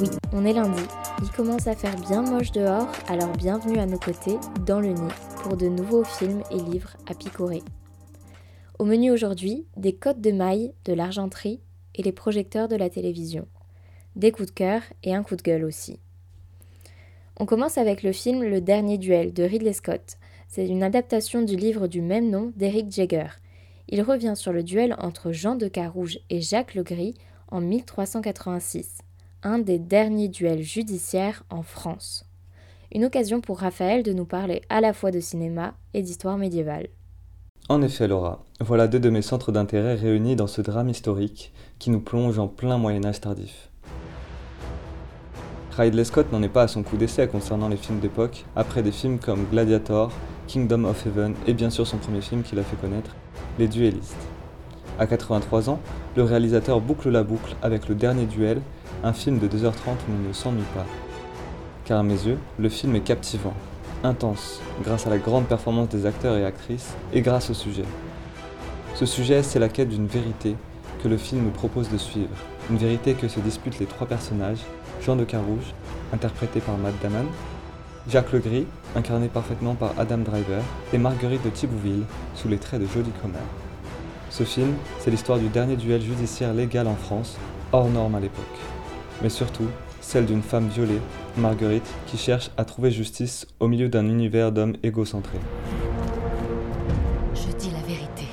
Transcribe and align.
oui, 0.00 0.08
on 0.32 0.44
est 0.44 0.52
lundi. 0.52 0.82
Il 1.22 1.30
commence 1.30 1.66
à 1.66 1.74
faire 1.74 1.96
bien 1.96 2.22
moche 2.22 2.52
dehors, 2.52 2.88
alors 3.08 3.32
bienvenue 3.32 3.78
à 3.78 3.86
nos 3.86 3.98
côtés, 3.98 4.36
dans 4.64 4.80
le 4.80 4.92
nid, 4.92 5.12
pour 5.42 5.56
de 5.56 5.66
nouveaux 5.66 6.04
films 6.04 6.42
et 6.50 6.58
livres 6.58 6.96
à 7.08 7.14
picorer. 7.14 7.62
Au 8.78 8.84
menu 8.84 9.10
aujourd'hui, 9.10 9.66
des 9.76 9.94
côtes 9.94 10.20
de 10.20 10.30
maille, 10.30 10.72
de 10.84 10.92
l'argenterie 10.92 11.60
et 11.94 12.02
les 12.02 12.12
projecteurs 12.12 12.68
de 12.68 12.76
la 12.76 12.90
télévision. 12.90 13.48
Des 14.14 14.30
coups 14.30 14.48
de 14.48 14.54
cœur 14.54 14.82
et 15.02 15.14
un 15.14 15.22
coup 15.22 15.36
de 15.36 15.42
gueule 15.42 15.64
aussi. 15.64 15.98
On 17.40 17.46
commence 17.46 17.78
avec 17.78 18.02
le 18.02 18.12
film 18.12 18.42
Le 18.42 18.60
Dernier 18.60 18.98
Duel 18.98 19.32
de 19.32 19.42
Ridley 19.42 19.72
Scott. 19.72 20.18
C'est 20.48 20.66
une 20.66 20.82
adaptation 20.82 21.42
du 21.42 21.56
livre 21.56 21.88
du 21.88 22.02
même 22.02 22.30
nom 22.30 22.52
d'Eric 22.56 22.90
Jagger. 22.92 23.28
Il 23.88 24.02
revient 24.02 24.34
sur 24.36 24.52
le 24.52 24.62
duel 24.62 24.94
entre 24.98 25.32
Jean 25.32 25.56
de 25.56 25.66
Carouge 25.66 26.20
et 26.30 26.40
Jacques 26.40 26.74
Legris 26.74 27.14
en 27.50 27.60
1386, 27.60 28.98
un 29.42 29.58
des 29.58 29.78
derniers 29.78 30.28
duels 30.28 30.62
judiciaires 30.62 31.44
en 31.50 31.62
France. 31.62 32.24
Une 32.94 33.04
occasion 33.04 33.40
pour 33.40 33.58
Raphaël 33.58 34.02
de 34.02 34.12
nous 34.12 34.24
parler 34.24 34.62
à 34.68 34.80
la 34.80 34.92
fois 34.92 35.10
de 35.10 35.20
cinéma 35.20 35.74
et 35.94 36.02
d'histoire 36.02 36.38
médiévale. 36.38 36.88
En 37.68 37.82
effet, 37.82 38.08
Laura, 38.08 38.44
voilà 38.60 38.88
deux 38.88 38.98
de 38.98 39.10
mes 39.10 39.22
centres 39.22 39.52
d'intérêt 39.52 39.94
réunis 39.94 40.36
dans 40.36 40.46
ce 40.46 40.62
drame 40.62 40.88
historique 40.88 41.52
qui 41.78 41.90
nous 41.90 42.00
plonge 42.00 42.38
en 42.38 42.48
plein 42.48 42.78
Moyen 42.78 43.04
Âge 43.04 43.20
tardif. 43.20 43.68
Ridley 45.76 46.04
Scott 46.04 46.32
n'en 46.32 46.42
est 46.42 46.48
pas 46.48 46.62
à 46.62 46.68
son 46.68 46.82
coup 46.82 46.96
d'essai 46.96 47.28
concernant 47.28 47.68
les 47.68 47.76
films 47.76 48.00
d'époque, 48.00 48.46
après 48.56 48.82
des 48.82 48.90
films 48.90 49.18
comme 49.18 49.44
Gladiator, 49.50 50.10
Kingdom 50.48 50.84
of 50.84 51.06
Heaven 51.06 51.34
et 51.46 51.52
bien 51.52 51.70
sûr 51.70 51.86
son 51.86 51.98
premier 51.98 52.22
film 52.22 52.42
qu'il 52.42 52.58
a 52.58 52.64
fait 52.64 52.80
connaître, 52.80 53.14
Les 53.58 53.68
Duellistes. 53.68 54.16
À 54.98 55.06
83 55.06 55.70
ans, 55.70 55.78
le 56.16 56.24
réalisateur 56.24 56.80
boucle 56.80 57.08
la 57.08 57.22
boucle 57.22 57.54
avec 57.62 57.88
Le 57.88 57.94
Dernier 57.94 58.26
Duel, 58.26 58.60
un 59.04 59.12
film 59.12 59.38
de 59.38 59.46
2h30 59.46 59.68
où 60.08 60.12
il 60.20 60.28
ne 60.28 60.32
s'ennuie 60.32 60.62
pas. 60.74 60.86
Car 61.84 62.00
à 62.00 62.02
mes 62.02 62.14
yeux, 62.14 62.38
le 62.58 62.68
film 62.68 62.96
est 62.96 63.00
captivant, 63.00 63.54
intense, 64.02 64.60
grâce 64.82 65.06
à 65.06 65.10
la 65.10 65.18
grande 65.18 65.46
performance 65.46 65.88
des 65.88 66.04
acteurs 66.04 66.36
et 66.36 66.44
actrices 66.44 66.94
et 67.12 67.20
grâce 67.20 67.48
au 67.48 67.54
sujet. 67.54 67.84
Ce 68.96 69.06
sujet, 69.06 69.44
c'est 69.44 69.60
la 69.60 69.68
quête 69.68 69.88
d'une 69.88 70.08
vérité 70.08 70.56
que 71.00 71.06
le 71.06 71.16
film 71.16 71.44
nous 71.44 71.50
propose 71.50 71.88
de 71.90 71.96
suivre, 71.96 72.34
une 72.68 72.76
vérité 72.76 73.14
que 73.14 73.28
se 73.28 73.38
disputent 73.38 73.78
les 73.78 73.86
trois 73.86 74.08
personnages 74.08 74.64
Jean 75.00 75.14
de 75.14 75.24
Carouge, 75.24 75.74
interprété 76.12 76.58
par 76.58 76.76
Matt 76.76 76.94
Damon, 77.00 77.26
Jacques 78.08 78.32
Legris, 78.32 78.66
incarné 78.96 79.28
parfaitement 79.28 79.76
par 79.76 79.92
Adam 79.96 80.18
Driver, 80.18 80.62
et 80.92 80.98
Marguerite 80.98 81.44
de 81.44 81.50
Thibouville, 81.50 82.02
sous 82.34 82.48
les 82.48 82.58
traits 82.58 82.80
de 82.80 82.86
Jodie 82.86 83.12
Comer. 83.22 83.38
Ce 84.30 84.44
film, 84.44 84.74
c'est 84.98 85.10
l'histoire 85.10 85.38
du 85.38 85.48
dernier 85.48 85.76
duel 85.76 86.02
judiciaire 86.02 86.52
légal 86.52 86.86
en 86.86 86.94
France, 86.94 87.38
hors 87.72 87.88
norme 87.88 88.14
à 88.14 88.20
l'époque. 88.20 88.44
Mais 89.22 89.30
surtout, 89.30 89.66
celle 90.00 90.26
d'une 90.26 90.42
femme 90.42 90.68
violée, 90.68 91.00
Marguerite, 91.36 91.88
qui 92.06 92.16
cherche 92.16 92.50
à 92.56 92.64
trouver 92.64 92.90
justice 92.90 93.46
au 93.58 93.68
milieu 93.68 93.88
d'un 93.88 94.06
univers 94.06 94.52
d'hommes 94.52 94.76
égocentrés. 94.82 95.40
Je 97.34 97.56
dis 97.56 97.70
la 97.70 97.80
vérité. 97.86 98.26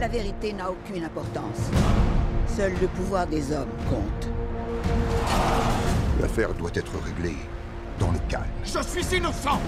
La 0.00 0.08
vérité 0.08 0.52
n'a 0.52 0.70
aucune 0.70 1.04
importance. 1.04 1.70
Seul 2.46 2.72
le 2.80 2.88
pouvoir 2.88 3.26
des 3.26 3.52
hommes 3.52 3.68
compte. 3.88 4.28
L'affaire 6.20 6.52
doit 6.54 6.70
être 6.74 6.92
réglée 7.04 7.36
dans 7.98 8.10
le 8.10 8.18
calme. 8.28 8.44
Je 8.64 8.82
suis 8.82 9.16
innocent 9.16 9.60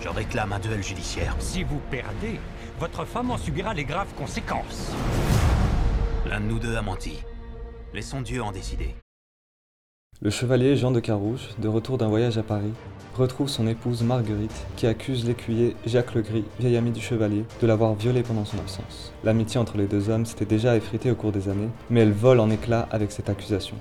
Je 0.00 0.08
réclame 0.08 0.52
un 0.52 0.60
duel 0.60 0.82
judiciaire. 0.82 1.34
Si 1.40 1.64
vous 1.64 1.80
perdez, 1.90 2.38
votre 2.78 3.04
femme 3.04 3.32
en 3.32 3.36
subira 3.36 3.74
les 3.74 3.84
graves 3.84 4.12
conséquences. 4.16 4.92
L'un 6.24 6.40
de 6.40 6.46
nous 6.46 6.60
deux 6.60 6.76
a 6.76 6.82
menti. 6.82 7.18
Laissons 7.92 8.20
Dieu 8.20 8.40
en 8.42 8.52
décider. 8.52 8.94
Le 10.20 10.30
chevalier 10.30 10.76
Jean 10.76 10.92
de 10.92 11.00
Carouge, 11.00 11.48
de 11.58 11.68
retour 11.68 11.98
d'un 11.98 12.08
voyage 12.08 12.38
à 12.38 12.42
Paris, 12.42 12.72
retrouve 13.16 13.48
son 13.48 13.66
épouse 13.66 14.02
Marguerite, 14.02 14.66
qui 14.76 14.86
accuse 14.86 15.24
l'écuyer 15.24 15.74
Jacques 15.86 16.14
Legris, 16.14 16.44
vieil 16.60 16.76
ami 16.76 16.90
du 16.92 17.00
chevalier, 17.00 17.44
de 17.60 17.66
l'avoir 17.66 17.94
violée 17.94 18.22
pendant 18.22 18.44
son 18.44 18.58
absence. 18.58 19.12
L'amitié 19.24 19.58
entre 19.58 19.76
les 19.78 19.86
deux 19.86 20.10
hommes 20.10 20.26
s'était 20.26 20.44
déjà 20.44 20.76
effritée 20.76 21.10
au 21.10 21.16
cours 21.16 21.32
des 21.32 21.48
années, 21.48 21.70
mais 21.90 22.00
elle 22.00 22.12
vole 22.12 22.40
en 22.40 22.50
éclats 22.50 22.88
avec 22.92 23.10
cette 23.10 23.30
accusation. 23.30 23.76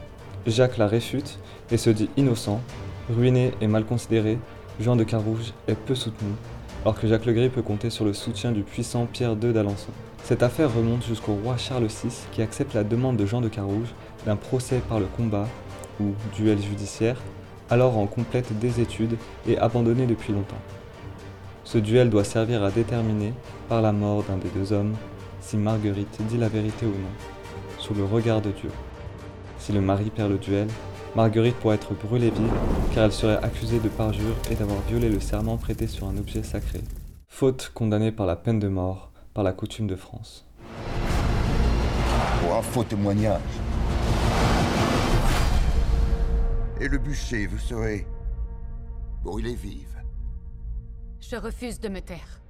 Jacques 0.47 0.77
la 0.77 0.87
réfute 0.87 1.37
et 1.69 1.77
se 1.77 1.89
dit 1.89 2.09
innocent, 2.17 2.61
ruiné 3.09 3.53
et 3.61 3.67
mal 3.67 3.85
considéré, 3.85 4.39
Jean 4.79 4.95
de 4.95 5.03
Carouge 5.03 5.53
est 5.67 5.75
peu 5.75 5.95
soutenu, 5.95 6.29
alors 6.83 6.99
que 6.99 7.07
Jacques 7.07 7.25
Legris 7.25 7.49
peut 7.49 7.63
compter 7.63 7.89
sur 7.89 8.05
le 8.05 8.13
soutien 8.13 8.51
du 8.51 8.61
puissant 8.61 9.07
Pierre 9.11 9.35
II 9.41 9.51
d'Alençon. 9.51 9.89
Cette 10.23 10.43
affaire 10.43 10.71
remonte 10.71 11.03
jusqu'au 11.03 11.33
roi 11.33 11.57
Charles 11.57 11.87
VI 11.87 12.09
qui 12.31 12.43
accepte 12.43 12.75
la 12.75 12.83
demande 12.83 13.17
de 13.17 13.25
Jean 13.25 13.41
de 13.41 13.47
Carouge 13.47 13.95
d'un 14.25 14.35
procès 14.35 14.81
par 14.87 14.99
le 14.99 15.07
combat, 15.07 15.47
ou 15.99 16.13
duel 16.35 16.61
judiciaire, 16.61 17.17
alors 17.71 17.97
en 17.97 18.05
complète 18.05 18.57
désétude 18.59 19.17
et 19.47 19.57
abandonné 19.57 20.05
depuis 20.05 20.31
longtemps. 20.31 20.61
Ce 21.63 21.79
duel 21.79 22.11
doit 22.11 22.23
servir 22.23 22.63
à 22.63 22.69
déterminer, 22.69 23.33
par 23.67 23.81
la 23.81 23.91
mort 23.91 24.23
d'un 24.23 24.37
des 24.37 24.49
deux 24.49 24.73
hommes, 24.73 24.93
si 25.41 25.57
Marguerite 25.57 26.21
dit 26.29 26.37
la 26.37 26.49
vérité 26.49 26.85
ou 26.85 26.89
non, 26.89 27.79
sous 27.79 27.95
le 27.95 28.03
regard 28.03 28.41
de 28.41 28.51
Dieu. 28.51 28.69
Si 29.57 29.71
le 29.71 29.81
mari 29.81 30.11
perd 30.15 30.29
le 30.29 30.37
duel, 30.37 30.67
Marguerite 31.17 31.55
pourrait 31.55 31.77
être 31.77 31.95
brûlée 31.95 32.29
vive 32.29 32.53
car 32.93 33.05
elle 33.05 33.11
serait 33.11 33.43
accusée 33.43 33.79
de 33.79 33.89
parjure 33.89 34.35
et 34.51 34.53
d'avoir 34.53 34.79
violé 34.81 35.09
le 35.09 35.19
serment 35.19 35.57
prêté 35.57 35.87
sur 35.87 36.07
un 36.07 36.15
objet 36.15 36.43
sacré. 36.43 36.79
Faute 37.27 37.71
condamnée 37.73 38.11
par 38.11 38.27
la 38.27 38.35
peine 38.35 38.59
de 38.59 38.67
mort 38.67 39.09
par 39.33 39.43
la 39.43 39.51
coutume 39.51 39.87
de 39.87 39.95
France. 39.95 40.45
Pour 42.39 42.55
un 42.55 42.61
faux 42.61 42.83
témoignage. 42.83 43.41
Et 46.79 46.87
le 46.87 46.99
bûcher, 46.99 47.47
vous 47.47 47.57
serez 47.57 48.05
brûlé 49.23 49.55
vive. 49.55 49.97
Je 51.19 51.35
refuse 51.35 51.79
de 51.79 51.89
me 51.89 51.99
taire. 51.99 52.41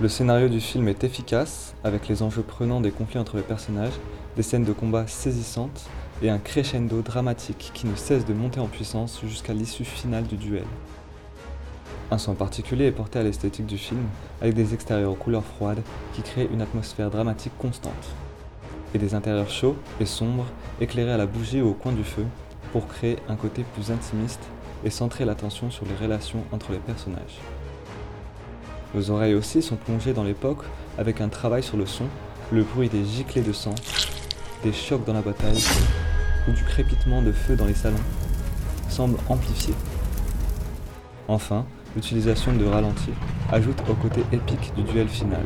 Le 0.00 0.08
scénario 0.08 0.48
du 0.48 0.58
film 0.58 0.88
est 0.88 1.04
efficace, 1.04 1.76
avec 1.84 2.08
les 2.08 2.22
enjeux 2.22 2.42
prenants 2.42 2.80
des 2.80 2.90
conflits 2.90 3.20
entre 3.20 3.36
les 3.36 3.44
personnages, 3.44 3.94
des 4.34 4.42
scènes 4.42 4.64
de 4.64 4.72
combat 4.72 5.06
saisissantes 5.06 5.88
et 6.22 6.30
un 6.30 6.38
crescendo 6.38 7.02
dramatique 7.02 7.70
qui 7.74 7.86
ne 7.86 7.96
cesse 7.96 8.24
de 8.24 8.34
monter 8.34 8.60
en 8.60 8.66
puissance 8.66 9.20
jusqu'à 9.26 9.52
l'issue 9.52 9.84
finale 9.84 10.24
du 10.24 10.36
duel. 10.36 10.64
Un 12.10 12.18
soin 12.18 12.34
particulier 12.34 12.86
est 12.86 12.92
porté 12.92 13.18
à 13.18 13.22
l'esthétique 13.22 13.66
du 13.66 13.78
film, 13.78 14.04
avec 14.40 14.54
des 14.54 14.74
extérieurs 14.74 15.12
aux 15.12 15.16
couleurs 15.16 15.44
froides 15.44 15.82
qui 16.12 16.22
créent 16.22 16.48
une 16.52 16.60
atmosphère 16.60 17.10
dramatique 17.10 17.56
constante, 17.58 18.14
et 18.94 18.98
des 18.98 19.14
intérieurs 19.14 19.50
chauds 19.50 19.76
et 20.00 20.06
sombres 20.06 20.46
éclairés 20.80 21.12
à 21.12 21.16
la 21.16 21.26
bougie 21.26 21.60
ou 21.60 21.70
au 21.70 21.74
coin 21.74 21.92
du 21.92 22.04
feu 22.04 22.24
pour 22.72 22.86
créer 22.86 23.16
un 23.28 23.36
côté 23.36 23.64
plus 23.74 23.90
intimiste 23.90 24.42
et 24.84 24.90
centrer 24.90 25.24
l'attention 25.24 25.70
sur 25.70 25.86
les 25.86 25.96
relations 25.96 26.44
entre 26.52 26.72
les 26.72 26.78
personnages. 26.78 27.40
Nos 28.94 29.10
oreilles 29.10 29.34
aussi 29.34 29.62
sont 29.62 29.76
plongées 29.76 30.12
dans 30.12 30.22
l'époque 30.22 30.64
avec 30.98 31.20
un 31.20 31.28
travail 31.28 31.62
sur 31.62 31.76
le 31.76 31.86
son, 31.86 32.04
le 32.52 32.62
bruit 32.62 32.88
des 32.88 33.04
giclées 33.04 33.42
de 33.42 33.52
sang, 33.52 33.74
des 34.62 34.72
chocs 34.72 35.04
dans 35.04 35.14
la 35.14 35.22
bataille 35.22 35.58
ou 36.48 36.52
du 36.52 36.62
crépitement 36.64 37.22
de 37.22 37.32
feu 37.32 37.56
dans 37.56 37.66
les 37.66 37.74
salons 37.74 37.96
semble 38.88 39.18
amplifié. 39.28 39.74
Enfin, 41.28 41.66
l'utilisation 41.96 42.52
de 42.52 42.64
ralentis 42.64 43.12
ajoute 43.50 43.82
au 43.88 43.94
côté 43.94 44.20
épique 44.32 44.72
du 44.76 44.82
duel 44.82 45.08
final. 45.08 45.42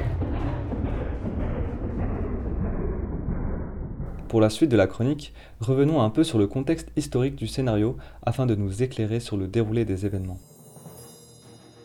Pour 4.29 4.43
la 4.43 4.51
suite 4.51 4.71
de 4.71 4.77
la 4.77 4.87
chronique, 4.87 5.33
revenons 5.61 6.03
un 6.03 6.11
peu 6.11 6.23
sur 6.23 6.39
le 6.39 6.47
contexte 6.47 6.91
historique 6.97 7.37
du 7.37 7.47
scénario 7.47 7.97
afin 8.23 8.45
de 8.45 8.55
nous 8.55 8.83
éclairer 8.83 9.21
sur 9.21 9.39
le 9.39 9.47
déroulé 9.47 9.87
des 9.87 10.05
événements. 10.05 10.39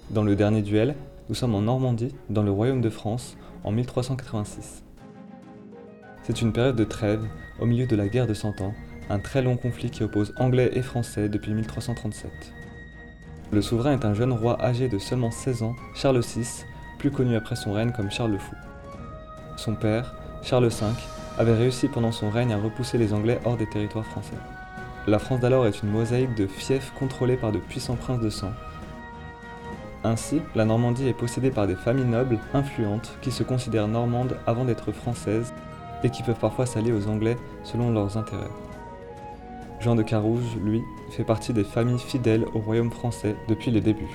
Dans 0.10 0.24
le 0.24 0.36
dernier 0.36 0.62
duel, 0.62 0.96
nous 1.30 1.36
sommes 1.36 1.56
en 1.56 1.62
Normandie, 1.62 2.14
dans 2.30 2.44
le 2.44 2.52
royaume 2.52 2.82
de 2.82 2.90
France, 2.90 3.38
en 3.64 3.72
1386. 3.72 4.84
C'est 6.24 6.42
une 6.42 6.52
période 6.52 6.76
de 6.76 6.84
trêve, 6.84 7.26
au 7.62 7.66
milieu 7.66 7.86
de 7.86 7.96
la 7.96 8.10
guerre 8.10 8.28
de 8.28 8.34
Cent 8.34 8.60
Ans, 8.60 8.74
un 9.10 9.20
très 9.20 9.42
long 9.42 9.58
conflit 9.58 9.90
qui 9.90 10.04
oppose 10.04 10.34
Anglais 10.38 10.72
et 10.74 10.82
Français 10.82 11.30
depuis 11.30 11.54
1337. 11.54 12.32
Le 13.52 13.62
souverain 13.62 13.94
est 13.94 14.06
un 14.06 14.14
jeune 14.14 14.32
roi 14.32 14.62
âgé 14.64 14.88
de 14.88 14.98
seulement 14.98 15.32
16 15.32 15.64
ans, 15.64 15.76
Charles 15.96 16.22
VI, 16.22 16.66
plus 16.98 17.12
connu 17.12 17.36
après 17.36 17.56
son 17.56 17.74
règne 17.74 17.92
comme 17.92 18.12
Charles 18.12 18.32
le 18.32 18.38
Fou. 18.40 18.56
Son 19.58 19.76
père, 19.76 20.16
Charles 20.42 20.68
V, 20.68 20.86
avait 21.38 21.56
réussi 21.56 21.88
pendant 21.88 22.12
son 22.12 22.30
règne 22.30 22.54
à 22.54 22.58
repousser 22.58 22.98
les 22.98 23.14
Anglais 23.14 23.40
hors 23.46 23.58
des 23.58 23.68
territoires 23.68 24.06
français. 24.06 24.38
La 25.08 25.20
France 25.20 25.42
d'alors 25.42 25.68
est 25.68 25.84
une 25.84 25.90
mosaïque 25.90 26.36
de 26.36 26.48
fiefs 26.48 26.94
contrôlés 26.98 27.38
par 27.38 27.52
de 27.52 27.60
puissants 27.60 27.96
princes 27.96 28.22
de 28.22 28.30
sang, 28.30 28.52
ainsi, 30.06 30.42
la 30.54 30.66
Normandie 30.66 31.08
est 31.08 31.14
possédée 31.14 31.50
par 31.50 31.66
des 31.66 31.76
familles 31.76 32.04
nobles 32.04 32.38
influentes 32.54 33.18
qui 33.22 33.32
se 33.32 33.44
considèrent 33.44 33.88
normandes 33.88 34.38
avant 34.46 34.66
d'être 34.66 34.92
françaises 34.92 35.54
et 36.04 36.10
qui 36.10 36.24
peuvent 36.24 36.40
parfois 36.40 36.66
s'allier 36.66 36.92
aux 36.92 37.08
Anglais 37.08 37.38
selon 37.64 37.90
leurs 37.90 38.18
intérêts. 38.18 38.52
Jean 39.84 39.96
de 39.96 40.02
Carouge, 40.02 40.56
lui, 40.64 40.82
fait 41.10 41.26
partie 41.26 41.52
des 41.52 41.66
familles 41.66 42.00
fidèles 42.00 42.46
au 42.54 42.60
royaume 42.60 42.90
français 42.90 43.36
depuis 43.50 43.70
les 43.70 43.82
débuts. 43.82 44.08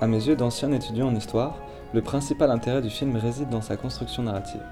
À 0.00 0.06
mes 0.06 0.28
yeux 0.28 0.36
d'ancien 0.36 0.70
étudiant 0.70 1.08
en 1.08 1.14
histoire, 1.16 1.58
le 1.92 2.02
principal 2.02 2.52
intérêt 2.52 2.82
du 2.82 2.88
film 2.88 3.16
réside 3.16 3.48
dans 3.48 3.62
sa 3.62 3.76
construction 3.76 4.22
narrative. 4.22 4.62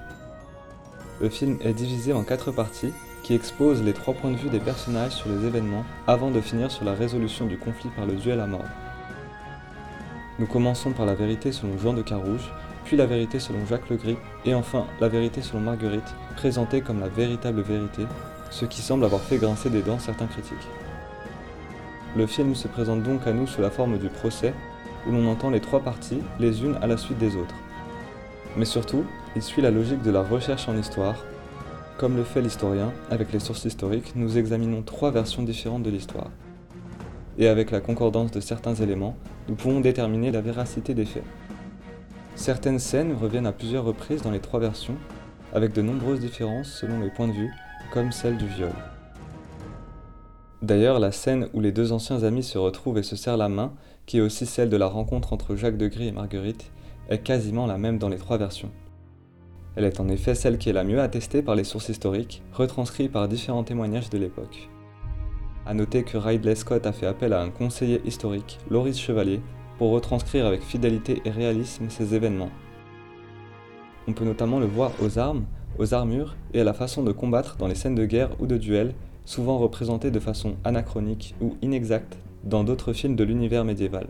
Le 1.19 1.27
film 1.27 1.57
est 1.65 1.73
divisé 1.73 2.13
en 2.13 2.23
quatre 2.23 2.51
parties 2.51 2.93
qui 3.23 3.33
expose 3.33 3.83
les 3.83 3.91
trois 3.91 4.13
points 4.13 4.31
de 4.31 4.37
vue 4.37 4.49
des 4.49 4.61
personnages 4.61 5.11
sur 5.11 5.29
les 5.29 5.45
événements 5.45 5.83
avant 6.07 6.31
de 6.31 6.39
finir 6.39 6.71
sur 6.71 6.85
la 6.85 6.93
résolution 6.93 7.45
du 7.45 7.57
conflit 7.57 7.89
par 7.89 8.05
le 8.05 8.13
duel 8.13 8.39
à 8.39 8.47
mort. 8.47 8.63
Nous 10.39 10.47
commençons 10.47 10.91
par 10.91 11.05
la 11.05 11.13
vérité 11.13 11.51
selon 11.51 11.77
Jean 11.77 11.91
de 11.91 12.01
Carouge, 12.01 12.49
puis 12.85 12.95
la 12.95 13.05
vérité 13.05 13.37
selon 13.37 13.65
Jacques 13.65 13.89
Legris, 13.89 14.17
et 14.45 14.55
enfin 14.55 14.85
la 15.01 15.09
vérité 15.09 15.41
selon 15.41 15.59
Marguerite, 15.59 16.15
présentée 16.37 16.79
comme 16.79 17.01
la 17.01 17.09
véritable 17.09 17.61
vérité, 17.61 18.03
ce 18.51 18.65
qui 18.65 18.81
semble 18.81 19.03
avoir 19.03 19.21
fait 19.21 19.37
grincer 19.37 19.69
des 19.69 19.81
dents 19.81 19.97
certains 19.97 20.27
critiques. 20.27 20.67
Le 22.15 22.27
film 22.27 22.53
se 22.53 22.67
présente 22.67 23.03
donc 23.03 23.25
à 23.25 23.33
nous 23.33 23.47
sous 23.47 23.61
la 23.61 23.71
forme 23.71 23.97
du 23.97 24.09
procès, 24.09 24.53
où 25.07 25.11
l'on 25.11 25.27
entend 25.31 25.49
les 25.49 25.61
trois 25.61 25.79
parties, 25.79 26.21
les 26.39 26.63
unes 26.63 26.77
à 26.81 26.87
la 26.87 26.97
suite 26.97 27.17
des 27.17 27.35
autres. 27.35 27.55
Mais 28.57 28.65
surtout, 28.65 29.05
il 29.35 29.41
suit 29.41 29.61
la 29.61 29.71
logique 29.71 30.01
de 30.03 30.11
la 30.11 30.21
recherche 30.21 30.67
en 30.67 30.77
histoire. 30.77 31.15
Comme 31.97 32.17
le 32.17 32.23
fait 32.23 32.41
l'historien, 32.41 32.91
avec 33.09 33.31
les 33.31 33.39
sources 33.39 33.63
historiques, 33.63 34.11
nous 34.15 34.37
examinons 34.37 34.81
trois 34.81 35.11
versions 35.11 35.43
différentes 35.43 35.83
de 35.83 35.89
l'histoire. 35.89 36.29
Et 37.37 37.47
avec 37.47 37.71
la 37.71 37.79
concordance 37.79 38.31
de 38.31 38.41
certains 38.41 38.75
éléments, 38.75 39.15
nous 39.47 39.55
pouvons 39.55 39.79
déterminer 39.79 40.31
la 40.31 40.41
véracité 40.41 40.93
des 40.93 41.05
faits. 41.05 41.23
Certaines 42.35 42.79
scènes 42.79 43.13
reviennent 43.13 43.47
à 43.47 43.53
plusieurs 43.53 43.85
reprises 43.85 44.21
dans 44.21 44.31
les 44.31 44.39
trois 44.39 44.59
versions, 44.59 44.97
avec 45.53 45.71
de 45.73 45.81
nombreuses 45.81 46.19
différences 46.19 46.71
selon 46.71 46.99
les 46.99 47.09
points 47.09 47.27
de 47.27 47.33
vue, 47.33 47.51
comme 47.91 48.11
celle 48.11 48.37
du 48.37 48.47
viol. 48.47 48.73
D'ailleurs, 50.61 50.99
la 50.99 51.11
scène 51.11 51.47
où 51.53 51.59
les 51.59 51.71
deux 51.71 51.91
anciens 51.91 52.23
amis 52.23 52.43
se 52.43 52.57
retrouvent 52.57 52.99
et 52.99 53.03
se 53.03 53.15
serrent 53.15 53.37
la 53.37 53.49
main, 53.49 53.73
qui 54.05 54.19
est 54.19 54.21
aussi 54.21 54.45
celle 54.45 54.69
de 54.69 54.77
la 54.77 54.87
rencontre 54.87 55.33
entre 55.33 55.55
Jacques 55.55 55.77
de 55.77 55.87
Gris 55.87 56.09
et 56.09 56.11
Marguerite, 56.11 56.71
est 57.09 57.23
quasiment 57.23 57.65
la 57.65 57.77
même 57.77 57.97
dans 57.97 58.09
les 58.09 58.17
trois 58.17 58.37
versions. 58.37 58.71
Elle 59.75 59.85
est 59.85 59.99
en 59.99 60.09
effet 60.09 60.35
celle 60.35 60.57
qui 60.57 60.69
est 60.69 60.73
la 60.73 60.83
mieux 60.83 60.99
attestée 60.99 61.41
par 61.41 61.55
les 61.55 61.63
sources 61.63 61.89
historiques, 61.89 62.43
retranscrites 62.53 63.11
par 63.11 63.27
différents 63.27 63.63
témoignages 63.63 64.09
de 64.09 64.17
l'époque. 64.17 64.69
A 65.65 65.73
noter 65.73 66.03
que 66.03 66.17
Ridley 66.17 66.55
Scott 66.55 66.85
a 66.85 66.91
fait 66.91 67.05
appel 67.05 67.33
à 67.33 67.41
un 67.41 67.49
conseiller 67.49 68.01
historique, 68.05 68.59
Loris 68.69 68.99
Chevalier, 68.99 69.41
pour 69.77 69.91
retranscrire 69.91 70.45
avec 70.45 70.61
fidélité 70.61 71.21
et 71.25 71.31
réalisme 71.31 71.89
ces 71.89 72.13
événements. 72.13 72.51
On 74.07 74.13
peut 74.13 74.25
notamment 74.25 74.59
le 74.59 74.65
voir 74.65 74.91
aux 75.01 75.17
armes, 75.17 75.45
aux 75.77 75.93
armures 75.93 76.35
et 76.53 76.61
à 76.61 76.63
la 76.63 76.73
façon 76.73 77.03
de 77.03 77.11
combattre 77.11 77.57
dans 77.57 77.67
les 77.67 77.75
scènes 77.75 77.95
de 77.95 78.05
guerre 78.05 78.31
ou 78.39 78.45
de 78.45 78.57
duel, 78.57 78.93
souvent 79.25 79.57
représentées 79.57 80.11
de 80.11 80.19
façon 80.19 80.55
anachronique 80.63 81.35
ou 81.41 81.55
inexacte 81.61 82.17
dans 82.43 82.63
d'autres 82.63 82.93
films 82.93 83.15
de 83.15 83.23
l'univers 83.23 83.65
médiéval. 83.65 84.07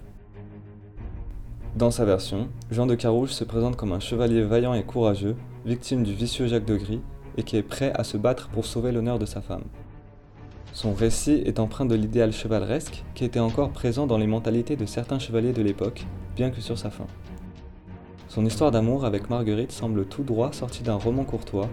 Dans 1.76 1.92
sa 1.92 2.06
version, 2.06 2.50
Jean 2.70 2.86
de 2.86 2.96
Carouge 2.96 3.32
se 3.32 3.44
présente 3.44 3.78
comme 3.78 3.94
un 3.94 4.00
chevalier 4.00 4.44
vaillant 4.44 4.74
et 4.74 4.84
courageux, 4.84 5.36
victime 5.66 6.04
du 6.04 6.14
vicieux 6.14 6.48
Jacques 6.48 6.66
de 6.66 6.76
Gris, 6.76 7.02
et 7.38 7.44
qui 7.44 7.56
est 7.56 7.64
prêt 7.64 7.94
à 7.96 8.04
se 8.04 8.18
battre 8.18 8.50
pour 8.50 8.66
sauver 8.66 8.92
l'honneur 8.92 9.20
de 9.20 9.26
sa 9.26 9.42
femme. 9.42 9.64
Son 10.74 10.94
récit 10.94 11.42
est 11.46 11.60
empreint 11.60 11.86
de 11.86 11.96
l'idéal 11.96 12.32
chevaleresque 12.32 13.04
qui 13.14 13.26
était 13.26 13.40
encore 13.40 13.72
présent 13.72 14.08
dans 14.08 14.18
les 14.18 14.28
mentalités 14.28 14.76
de 14.76 14.86
certains 14.86 15.20
chevaliers 15.20 15.54
de 15.54 15.62
l'époque, 15.62 16.06
bien 16.36 16.50
que 16.50 16.62
sur 16.62 16.78
sa 16.78 16.90
fin. 16.90 17.08
Son 18.34 18.46
histoire 18.46 18.72
d'amour 18.72 19.04
avec 19.04 19.30
Marguerite 19.30 19.74
semble 19.74 20.06
tout 20.06 20.24
droit 20.24 20.54
sortie 20.54 20.84
d'un 20.84 20.96
roman 20.96 21.26
courtois. 21.26 21.68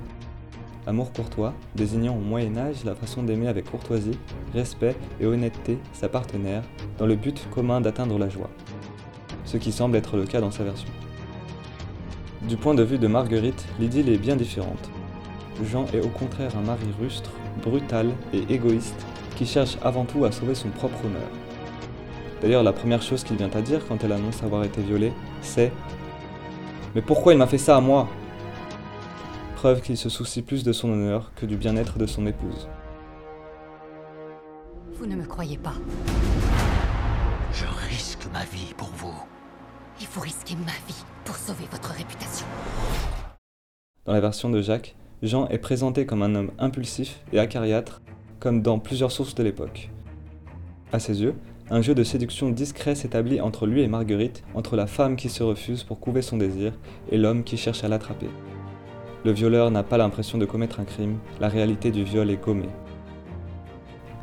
Amour 0.88 1.12
courtois, 1.12 1.55
désignant 1.76 2.16
au 2.16 2.20
Moyen 2.20 2.56
Âge 2.56 2.82
la 2.84 2.96
façon 2.96 3.22
d'aimer 3.22 3.46
avec 3.46 3.70
courtoisie, 3.70 4.19
respect 4.52 4.96
et 5.20 5.26
honnêteté 5.26 5.78
sa 5.93 6.08
partenaire, 6.08 6.64
dans 6.99 7.06
le 7.06 7.14
but 7.14 7.46
commun 7.55 7.81
d'atteindre 7.81 8.19
la 8.19 8.28
joie. 8.28 8.50
Ce 9.44 9.56
qui 9.56 9.70
semble 9.70 9.96
être 9.96 10.16
le 10.16 10.25
cas 10.25 10.40
dans 10.40 10.50
sa 10.50 10.64
version. 10.64 10.88
Du 12.49 12.56
point 12.56 12.75
de 12.75 12.82
vue 12.82 12.99
de 12.99 13.06
Marguerite, 13.06 13.64
l'idylle 13.78 14.08
est 14.08 14.19
bien 14.19 14.34
différente. 14.34 14.90
Jean 15.62 15.84
est 15.94 16.04
au 16.04 16.08
contraire 16.08 16.56
un 16.58 16.66
mari 16.66 16.88
rustre, 17.00 17.31
brutal 17.62 18.11
et 18.32 18.52
égoïste 18.52 19.06
qui 19.37 19.46
cherche 19.46 19.78
avant 19.81 20.04
tout 20.04 20.25
à 20.25 20.32
sauver 20.32 20.56
son 20.56 20.70
propre 20.70 21.04
honneur. 21.04 21.31
D'ailleurs, 22.43 22.64
la 22.64 22.72
première 22.72 23.02
chose 23.02 23.22
qu'il 23.22 23.37
vient 23.37 23.50
à 23.54 23.62
dire 23.62 23.87
quand 23.87 24.02
elle 24.02 24.12
annonce 24.12 24.43
avoir 24.43 24.64
été 24.64 24.82
violée, 24.82 25.12
c'est 25.40 25.72
Mais 26.94 27.02
pourquoi 27.02 27.32
il 27.32 27.38
m'a 27.38 27.46
fait 27.46 27.58
ça 27.58 27.76
à 27.76 27.81
moi? 27.81 28.08
Preuve 29.56 29.82
qu'il 29.82 29.96
se 29.96 30.08
soucie 30.08 30.43
plus 30.43 30.64
de 30.64 30.73
son 30.73 30.90
honneur 30.90 31.32
que 31.35 31.44
du 31.44 31.56
bien-être 31.56 31.99
de 31.99 32.06
son 32.06 32.26
épouse. 32.26 32.69
Vous 34.94 35.06
ne 35.06 35.17
me 35.17 35.26
croyez 35.26 35.58
pas. 35.58 35.75
Je 37.52 37.67
risque 37.88 38.26
ma 38.32 38.44
vie 38.44 38.73
pour 38.76 38.88
vous. 38.88 39.14
Il 40.00 40.06
faut 40.06 40.20
risquer 40.20 40.55
ma 40.56 40.73
vie 40.87 41.05
pour 41.25 41.37
sauver 41.37 41.64
votre 41.70 41.90
réputation. 41.90 42.46
Dans 44.06 44.12
la 44.12 44.20
version 44.20 44.49
de 44.49 44.62
Jacques, 44.62 44.96
Jean 45.23 45.49
est 45.49 45.58
présenté 45.58 46.06
comme 46.06 46.23
un 46.23 46.35
homme 46.35 46.52
impulsif 46.58 47.20
et 47.32 47.38
acariâtre, 47.38 48.00
comme 48.40 48.62
dans 48.62 48.79
plusieurs 48.79 49.12
sources 49.12 49.35
de 49.35 49.43
l'époque. 49.43 49.90
À 50.93 51.00
ses 51.00 51.20
yeux, 51.20 51.35
un 51.70 51.82
jeu 51.82 51.94
de 51.94 52.02
séduction 52.02 52.50
discret 52.50 52.94
s'établit 52.94 53.40
entre 53.40 53.66
lui 53.66 53.82
et 53.82 53.88
Marguerite, 53.88 54.42
entre 54.54 54.76
la 54.76 54.86
femme 54.86 55.16
qui 55.16 55.28
se 55.28 55.42
refuse 55.42 55.84
pour 55.84 56.00
couver 56.00 56.22
son 56.22 56.36
désir 56.36 56.72
et 57.10 57.18
l'homme 57.18 57.44
qui 57.44 57.56
cherche 57.56 57.84
à 57.84 57.88
l'attraper. 57.88 58.28
Le 59.24 59.32
violeur 59.32 59.70
n'a 59.70 59.82
pas 59.82 59.98
l'impression 59.98 60.38
de 60.38 60.46
commettre 60.46 60.80
un 60.80 60.84
crime, 60.84 61.18
la 61.40 61.48
réalité 61.48 61.90
du 61.90 62.04
viol 62.04 62.30
est 62.30 62.42
gommée. 62.42 62.68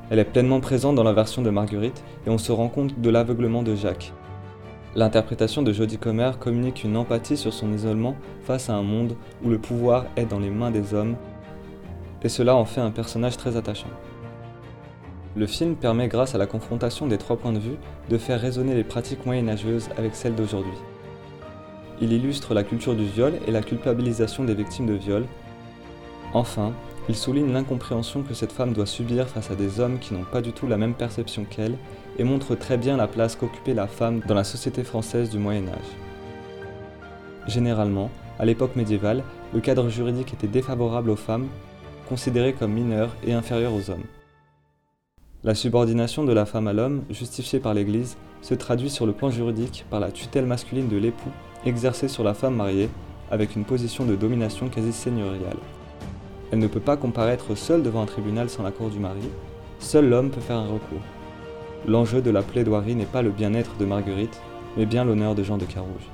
Elle 0.10 0.20
est 0.20 0.26
pleinement 0.26 0.60
présente 0.60 0.96
dans 0.96 1.04
la 1.04 1.14
version 1.14 1.42
de 1.42 1.50
Marguerite 1.50 2.04
et 2.26 2.30
on 2.30 2.38
se 2.38 2.52
rend 2.52 2.70
compte 2.70 3.00
de 3.00 3.10
l'aveuglement 3.10 3.64
de 3.64 3.76
Jacques, 3.76 4.14
L'interprétation 4.96 5.62
de 5.62 5.74
Jodie 5.74 5.98
Comer 5.98 6.32
communique 6.40 6.86
une 6.86 6.96
empathie 6.96 7.36
sur 7.36 7.52
son 7.52 7.74
isolement 7.74 8.16
face 8.46 8.70
à 8.70 8.76
un 8.76 8.82
monde 8.82 9.18
où 9.44 9.50
le 9.50 9.60
pouvoir 9.60 10.06
est 10.16 10.26
dans 10.26 10.40
les 10.40 10.50
mains 10.50 10.72
des 10.72 10.94
hommes, 10.94 11.18
et 12.24 12.30
cela 12.30 12.56
en 12.56 12.64
fait 12.64 12.80
un 12.80 12.92
personnage 12.92 13.36
très 13.36 13.58
attachant. 13.58 13.90
Le 15.38 15.48
film 15.48 15.76
permet, 15.76 16.08
grâce 16.08 16.34
à 16.34 16.38
la 16.38 16.48
confrontation 16.48 17.08
des 17.08 17.18
trois 17.18 17.36
points 17.36 17.52
de 17.52 17.60
vue, 17.60 17.76
de 18.10 18.18
faire 18.18 18.40
résonner 18.40 18.74
les 18.74 18.86
pratiques 18.86 19.26
moyenâgeuses 19.26 19.90
avec 19.98 20.16
celles 20.16 20.36
d'aujourd'hui. 20.36 20.78
Il 22.00 22.14
illustre 22.14 22.54
la 22.54 22.64
culture 22.64 22.96
du 22.96 23.06
viol 23.06 23.34
et 23.46 23.52
la 23.52 23.62
culpabilisation 23.62 24.46
des 24.46 24.54
victimes 24.54 24.86
de 24.86 24.94
viol. 24.94 25.26
Enfin, 26.34 26.72
il 27.10 27.16
souligne 27.16 27.52
l'incompréhension 27.52 28.24
que 28.24 28.34
cette 28.34 28.54
femme 28.54 28.74
doit 28.74 28.86
subir 28.86 29.28
face 29.28 29.52
à 29.52 29.56
des 29.56 29.82
hommes 29.82 30.00
qui 30.00 30.14
n'ont 30.14 30.24
pas 30.24 30.42
du 30.42 30.54
tout 30.54 30.68
la 30.68 30.78
même 30.78 30.94
perception 30.94 31.44
qu'elle 31.44 31.78
et 32.18 32.24
montre 32.24 32.56
très 32.56 32.78
bien 32.78 32.96
la 32.96 33.08
place 33.08 33.36
qu'occupait 33.36 33.74
la 33.74 33.88
femme 33.88 34.22
dans 34.28 34.36
la 34.36 34.46
société 34.46 34.84
française 34.84 35.30
du 35.30 35.38
Moyen 35.38 35.68
Âge. 35.68 37.48
Généralement, 37.48 38.10
à 38.40 38.46
l'époque 38.46 38.76
médiévale, 38.78 39.24
le 39.54 39.60
cadre 39.60 39.90
juridique 39.90 40.34
était 40.34 40.48
défavorable 40.48 41.10
aux 41.10 41.16
femmes, 41.16 41.48
considérées 42.08 42.54
comme 42.54 42.72
mineures 42.72 43.16
et 43.26 43.34
inférieures 43.34 43.74
aux 43.74 43.90
hommes. 43.90 44.04
La 45.46 45.54
subordination 45.54 46.24
de 46.24 46.34
la 46.34 46.48
femme 46.48 46.68
à 46.68 46.74
l'homme, 46.74 47.04
justifiée 47.12 47.60
par 47.60 47.76
l'Église, 47.76 48.18
se 48.42 48.56
traduit 48.56 48.90
sur 48.90 49.06
le 49.06 49.14
plan 49.14 49.30
juridique 49.30 49.86
par 49.92 50.00
la 50.00 50.10
tutelle 50.10 50.48
masculine 50.48 50.88
de 50.88 50.98
l'époux 50.98 51.30
exercée 51.68 52.08
sur 52.08 52.24
la 52.24 52.34
femme 52.34 52.56
mariée, 52.56 52.90
avec 53.30 53.56
une 53.56 53.64
position 53.64 54.06
de 54.06 54.16
domination 54.16 54.70
quasi 54.70 54.92
seigneuriale. 54.92 55.60
Elle 56.52 56.58
ne 56.58 56.66
peut 56.66 56.80
pas 56.80 56.98
comparaître 56.98 57.54
seule 57.54 57.84
devant 57.84 58.02
un 58.02 58.08
tribunal 58.08 58.50
sans 58.50 58.64
l'accord 58.64 58.90
du 58.90 58.98
mari, 58.98 59.22
seul 59.78 60.10
l'homme 60.10 60.32
peut 60.32 60.42
faire 60.42 60.58
un 60.58 60.66
recours. 60.66 61.04
L'enjeu 61.88 62.24
de 62.24 62.32
la 62.32 62.42
plaidoirie 62.42 62.96
n'est 62.96 63.06
pas 63.06 63.22
le 63.22 63.30
bien-être 63.30 63.78
de 63.78 63.86
Marguerite, 63.86 64.42
mais 64.78 64.88
bien 64.88 65.06
l'honneur 65.06 65.36
de 65.36 65.44
Jean 65.44 65.60
de 65.60 65.66
Carouge. 65.66 66.10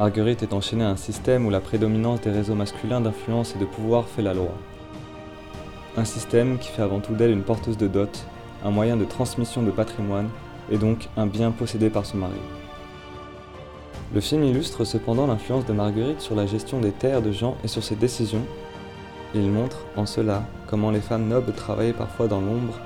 Marguerite 0.00 0.42
est 0.42 0.52
enchaînée 0.52 0.82
à 0.82 0.90
un 0.90 0.96
système 0.96 1.46
où 1.46 1.50
la 1.50 1.60
prédominance 1.60 2.22
des 2.22 2.32
réseaux 2.32 2.56
masculins 2.56 3.00
d'influence 3.00 3.54
et 3.54 3.60
de 3.60 3.66
pouvoir 3.66 4.08
fait 4.08 4.22
la 4.22 4.34
loi. 4.34 4.50
Un 5.98 6.04
système 6.04 6.58
qui 6.58 6.68
fait 6.68 6.82
avant 6.82 7.00
tout 7.00 7.14
d'elle 7.14 7.32
une 7.32 7.42
porteuse 7.42 7.76
de 7.76 7.88
dot, 7.88 8.24
un 8.64 8.70
moyen 8.70 8.96
de 8.96 9.04
transmission 9.04 9.64
de 9.64 9.72
patrimoine 9.72 10.28
et 10.70 10.78
donc 10.78 11.08
un 11.16 11.26
bien 11.26 11.50
possédé 11.50 11.90
par 11.90 12.06
son 12.06 12.18
mari. 12.18 12.38
Le 14.14 14.20
film 14.20 14.44
illustre 14.44 14.84
cependant 14.84 15.26
l'influence 15.26 15.66
de 15.66 15.72
Marguerite 15.72 16.20
sur 16.20 16.36
la 16.36 16.46
gestion 16.46 16.78
des 16.78 16.92
terres 16.92 17.20
de 17.20 17.32
Jean 17.32 17.56
et 17.64 17.68
sur 17.68 17.82
ses 17.82 17.96
décisions. 17.96 18.46
Il 19.34 19.50
montre 19.50 19.86
en 19.96 20.06
cela 20.06 20.44
comment 20.68 20.92
les 20.92 21.00
femmes 21.00 21.26
nobles 21.26 21.52
travaillaient 21.52 21.92
parfois 21.92 22.28
dans 22.28 22.40
l'ombre 22.40 22.78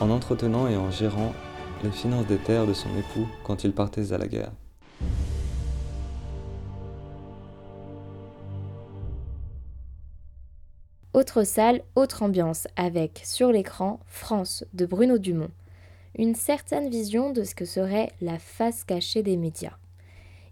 en 0.00 0.10
entretenant 0.10 0.66
et 0.66 0.76
en 0.76 0.90
gérant 0.90 1.34
les 1.84 1.92
finances 1.92 2.26
des 2.26 2.38
terres 2.38 2.66
de 2.66 2.74
son 2.74 2.88
époux 2.98 3.28
quand 3.44 3.62
il 3.62 3.72
partait 3.72 4.12
à 4.12 4.18
la 4.18 4.26
guerre. 4.26 4.50
Autre 11.22 11.44
salle, 11.44 11.82
autre 11.94 12.24
ambiance, 12.24 12.66
avec 12.74 13.22
sur 13.24 13.52
l'écran 13.52 14.00
France 14.08 14.64
de 14.74 14.86
Bruno 14.86 15.18
Dumont. 15.18 15.52
Une 16.18 16.34
certaine 16.34 16.90
vision 16.90 17.30
de 17.30 17.44
ce 17.44 17.54
que 17.54 17.64
serait 17.64 18.10
la 18.20 18.40
face 18.40 18.82
cachée 18.82 19.22
des 19.22 19.36
médias. 19.36 19.76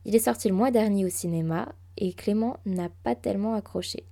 Il 0.04 0.14
est 0.14 0.20
sorti 0.20 0.46
le 0.46 0.54
mois 0.54 0.70
dernier 0.70 1.04
au 1.04 1.08
cinéma 1.08 1.72
et 1.98 2.12
Clément 2.12 2.56
n'a 2.66 2.88
pas 3.02 3.16
tellement 3.16 3.54
accroché. 3.54 4.04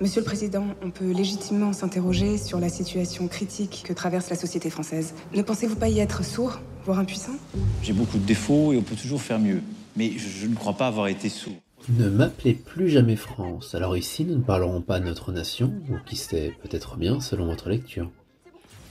Monsieur 0.00 0.22
le 0.22 0.26
Président, 0.26 0.66
on 0.82 0.90
peut 0.90 1.12
légitimement 1.12 1.72
s'interroger 1.72 2.38
sur 2.38 2.58
la 2.58 2.70
situation 2.70 3.28
critique 3.28 3.84
que 3.86 3.92
traverse 3.92 4.30
la 4.30 4.36
société 4.36 4.68
française. 4.68 5.14
Ne 5.32 5.42
pensez-vous 5.42 5.76
pas 5.76 5.90
y 5.90 6.00
être 6.00 6.24
sourd, 6.24 6.58
voire 6.84 6.98
impuissant? 6.98 7.36
J'ai 7.84 7.92
beaucoup 7.92 8.18
de 8.18 8.26
défauts 8.26 8.72
et 8.72 8.78
on 8.78 8.82
peut 8.82 8.96
toujours 8.96 9.22
faire 9.22 9.38
mieux. 9.38 9.62
Mais 9.94 10.10
je, 10.18 10.48
ne 10.48 10.56
crois 10.56 10.72
pas 10.72 10.88
avoir 10.88 11.06
été 11.06 11.28
sourd. 11.28 11.54
Ne 11.90 12.10
m'appelez 12.10 12.52
plus 12.52 12.90
jamais 12.90 13.16
France. 13.16 13.74
Alors 13.74 13.96
ici, 13.96 14.26
nous 14.26 14.34
ne 14.34 14.42
parlerons 14.42 14.82
pas 14.82 15.00
de 15.00 15.06
notre 15.06 15.32
nation, 15.32 15.72
ou 15.88 15.94
qui 16.04 16.16
sait, 16.16 16.52
peut-être 16.62 16.98
bien 16.98 17.18
selon 17.18 17.46
votre 17.46 17.70
lecture. 17.70 18.10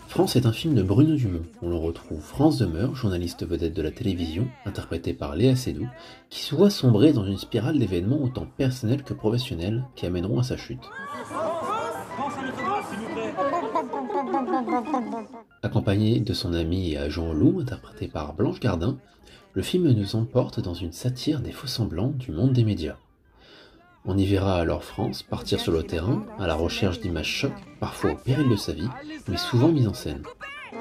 France 0.07 0.35
est 0.35 0.47
un 0.47 0.51
film 0.51 0.73
de 0.73 0.81
Bruno 0.81 1.15
Dumont. 1.15 1.45
On 1.61 1.69
le 1.69 1.75
retrouve 1.75 2.21
France 2.21 2.57
Demeure, 2.57 2.95
journaliste 2.95 3.45
vedette 3.45 3.75
de 3.75 3.83
la 3.83 3.91
télévision, 3.91 4.47
interprétée 4.65 5.13
par 5.13 5.35
Léa 5.35 5.55
Seydoux, 5.55 5.87
qui 6.31 6.39
se 6.39 6.55
voit 6.55 6.71
sombrer 6.71 7.13
dans 7.13 7.25
une 7.25 7.37
spirale 7.37 7.77
d'événements 7.77 8.23
autant 8.23 8.47
personnels 8.57 9.03
que 9.03 9.13
professionnels 9.13 9.83
qui 9.95 10.07
amèneront 10.07 10.39
à 10.39 10.43
sa 10.43 10.57
chute. 10.57 10.89
Accompagné 15.63 16.19
de 16.19 16.33
son 16.33 16.53
ami 16.53 16.93
et 16.93 16.97
agent 16.97 17.33
Lou, 17.33 17.59
interprété 17.59 18.07
par 18.07 18.33
Blanche 18.33 18.59
Gardin, 18.59 18.97
le 19.53 19.61
film 19.61 19.91
nous 19.91 20.15
emporte 20.15 20.59
dans 20.59 20.73
une 20.73 20.91
satire 20.91 21.39
des 21.39 21.51
faux-semblants 21.51 22.13
du 22.15 22.31
monde 22.31 22.53
des 22.53 22.63
médias. 22.63 22.97
On 24.05 24.17
y 24.17 24.25
verra 24.25 24.55
alors 24.59 24.83
France 24.83 25.21
partir 25.23 25.59
sur 25.59 25.71
le 25.71 25.83
terrain 25.83 26.25
à 26.39 26.47
la 26.47 26.55
recherche 26.55 27.01
d'images 27.01 27.27
chocs, 27.27 27.51
parfois 27.79 28.11
au 28.13 28.15
péril 28.15 28.49
de 28.49 28.55
sa 28.55 28.71
vie, 28.71 28.89
mais 29.27 29.37
souvent 29.37 29.67
mises 29.67 29.87
en 29.87 29.93
scène. 29.93 30.23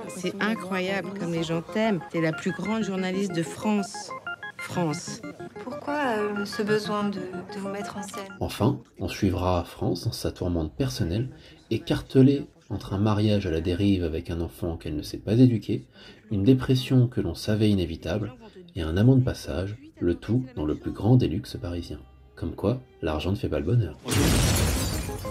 C'est 0.08 0.40
incroyable 0.40 1.10
comme 1.18 1.32
les 1.32 1.42
gens 1.42 1.62
t'aiment. 1.62 2.00
T'es 2.10 2.20
la 2.20 2.32
plus 2.32 2.52
grande 2.52 2.84
journaliste 2.84 3.34
de 3.34 3.42
France. 3.42 4.10
France. 4.58 5.20
Pourquoi 5.64 6.18
euh, 6.18 6.44
ce 6.44 6.62
besoin 6.62 7.08
de, 7.08 7.18
de 7.18 7.58
vous 7.58 7.68
mettre 7.68 7.96
en 7.96 8.02
scène? 8.02 8.32
Enfin, 8.40 8.78
on 8.98 9.08
suivra 9.08 9.64
France 9.64 10.04
dans 10.04 10.12
sa 10.12 10.30
tourmente 10.32 10.74
personnelle, 10.74 11.28
écartelée 11.70 12.46
entre 12.70 12.94
un 12.94 12.99
mariage 12.99 13.46
à 13.46 13.50
la 13.50 13.61
dérive 13.61 14.04
avec 14.04 14.30
un 14.30 14.40
enfant 14.40 14.76
qu'elle 14.76 14.96
ne 14.96 15.02
sait 15.02 15.18
pas 15.18 15.35
éduquer, 15.35 15.87
une 16.30 16.44
dépression 16.44 17.06
que 17.06 17.20
l'on 17.20 17.35
savait 17.35 17.70
inévitable, 17.70 18.32
et 18.75 18.82
un 18.82 18.96
amant 18.96 19.16
de 19.16 19.25
passage, 19.25 19.76
le 20.00 20.14
tout 20.14 20.44
dans 20.54 20.64
le 20.66 20.75
plus 20.75 20.90
grand 20.90 21.16
des 21.16 21.28
luxes 21.28 21.56
parisiens. 21.61 22.00
Comme 22.35 22.54
quoi, 22.54 22.80
l'argent 23.00 23.30
ne 23.30 23.37
fait 23.37 23.49
pas 23.49 23.61
le 23.61 23.64
bonheur. 23.64 23.96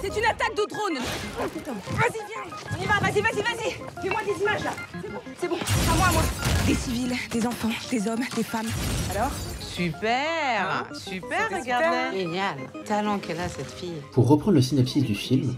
C'est 0.01 0.19
une 0.19 0.25
attaque 0.25 0.55
de 0.55 0.67
drone. 0.69 1.03
Vas-y, 1.37 2.13
viens. 2.13 2.55
On 2.71 2.83
y 2.83 2.85
va, 2.85 2.99
vas-y, 2.99 3.21
vas-y, 3.21 3.41
vas-y. 3.41 3.71
Fais-moi 4.01 4.21
des 4.25 4.41
images 4.41 4.63
là. 4.63 4.73
C'est 5.01 5.11
bon, 5.11 5.19
c'est 5.35 5.47
bon, 5.47 5.55
à 5.55 5.95
moi, 5.97 6.07
à 6.07 6.11
moi. 6.13 6.21
Des 6.65 6.73
civils, 6.73 7.13
des 7.31 7.45
enfants, 7.47 7.69
des 7.91 8.07
hommes, 8.07 8.23
des 8.35 8.43
femmes. 8.43 8.67
Alors? 9.11 9.31
Super. 9.59 10.87
Super, 10.93 11.49
regardez 11.51 12.19
Génial. 12.19 12.55
Talent 12.85 13.19
qu'elle 13.19 13.39
a, 13.39 13.49
cette 13.49 13.71
fille. 13.71 14.01
Pour 14.13 14.27
reprendre 14.27 14.55
le 14.55 14.61
synopsis 14.61 15.03
du 15.03 15.15
film, 15.15 15.55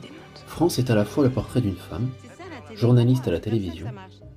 France 0.58 0.80
est 0.80 0.90
à 0.90 0.96
la 0.96 1.06
fois 1.06 1.24
le 1.24 1.30
portrait 1.30 1.62
d'une 1.62 1.76
femme, 1.76 2.10
journaliste 2.74 3.28
à 3.28 3.32
la 3.32 3.40
télévision, 3.40 3.86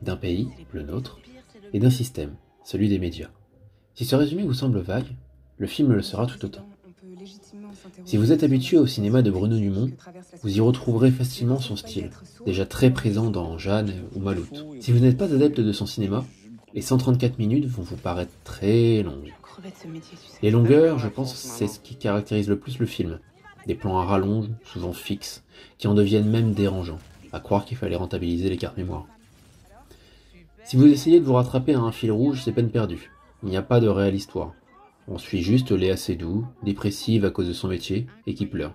d'un 0.02 0.16
pays, 0.16 0.50
le 0.70 0.82
nôtre, 0.82 1.18
et 1.72 1.78
d'un 1.78 1.88
système, 1.88 2.34
celui 2.62 2.90
des 2.90 2.98
médias. 2.98 3.30
Si 3.94 4.04
ce 4.04 4.16
résumé 4.16 4.42
vous 4.42 4.52
semble 4.52 4.80
vague, 4.80 5.16
le 5.56 5.66
film 5.66 5.94
le 5.94 6.02
sera 6.02 6.26
tout 6.26 6.44
autant. 6.44 6.68
Si 8.04 8.18
vous 8.18 8.32
êtes 8.32 8.42
habitué 8.42 8.76
au 8.76 8.86
cinéma 8.86 9.22
de 9.22 9.30
Bruno 9.30 9.56
Dumont, 9.56 9.90
vous 10.42 10.58
y 10.58 10.60
retrouverez 10.60 11.10
facilement 11.10 11.58
son 11.58 11.76
style, 11.76 12.10
déjà 12.44 12.66
très 12.66 12.90
présent 12.90 13.30
dans 13.30 13.56
Jeanne 13.56 13.90
ou 14.14 14.18
Maloute. 14.18 14.66
Si 14.78 14.92
vous 14.92 14.98
n'êtes 14.98 15.16
pas 15.16 15.32
adepte 15.32 15.60
de 15.60 15.72
son 15.72 15.86
cinéma, 15.86 16.26
les 16.74 16.82
134 16.82 17.38
minutes 17.38 17.64
vont 17.64 17.82
vous 17.82 17.96
paraître 17.96 18.34
très 18.44 19.02
longues. 19.02 19.32
Les 20.42 20.50
longueurs, 20.50 20.98
je 20.98 21.08
pense, 21.08 21.34
c'est 21.34 21.66
ce 21.66 21.80
qui 21.80 21.96
caractérise 21.96 22.50
le 22.50 22.58
plus 22.58 22.78
le 22.78 22.84
film. 22.84 23.20
Des 23.70 23.76
plans 23.76 24.00
à 24.00 24.04
rallonge, 24.04 24.48
souvent 24.64 24.92
fixes, 24.92 25.44
qui 25.78 25.86
en 25.86 25.94
deviennent 25.94 26.28
même 26.28 26.54
dérangeants, 26.54 26.98
à 27.32 27.38
croire 27.38 27.64
qu'il 27.64 27.76
fallait 27.76 27.94
rentabiliser 27.94 28.50
les 28.50 28.56
cartes 28.56 28.76
mémoire. 28.76 29.06
Si 30.64 30.76
vous 30.76 30.86
essayez 30.86 31.20
de 31.20 31.24
vous 31.24 31.34
rattraper 31.34 31.74
à 31.74 31.78
un 31.78 31.92
fil 31.92 32.10
rouge, 32.10 32.42
c'est 32.42 32.50
peine 32.50 32.72
perdue. 32.72 33.12
Il 33.44 33.48
n'y 33.48 33.56
a 33.56 33.62
pas 33.62 33.78
de 33.78 33.86
réelle 33.86 34.16
histoire. 34.16 34.54
On 35.06 35.18
suit 35.18 35.40
juste 35.40 35.70
Léa 35.70 35.96
Seydoux, 35.96 36.48
dépressive 36.64 37.24
à 37.24 37.30
cause 37.30 37.46
de 37.46 37.52
son 37.52 37.68
métier, 37.68 38.08
et 38.26 38.34
qui 38.34 38.44
pleure. 38.44 38.74